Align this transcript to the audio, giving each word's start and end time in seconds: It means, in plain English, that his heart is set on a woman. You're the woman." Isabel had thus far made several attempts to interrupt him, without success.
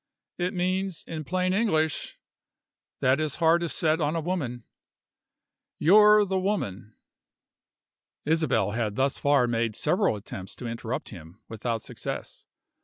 It 0.39 0.55
means, 0.55 1.03
in 1.05 1.25
plain 1.25 1.53
English, 1.53 2.17
that 3.01 3.19
his 3.19 3.35
heart 3.35 3.61
is 3.61 3.71
set 3.71 4.01
on 4.01 4.15
a 4.15 4.19
woman. 4.19 4.63
You're 5.77 6.25
the 6.25 6.39
woman." 6.39 6.95
Isabel 8.25 8.71
had 8.71 8.95
thus 8.95 9.19
far 9.19 9.45
made 9.45 9.75
several 9.75 10.15
attempts 10.15 10.55
to 10.55 10.65
interrupt 10.65 11.09
him, 11.09 11.39
without 11.47 11.83
success. 11.83 12.47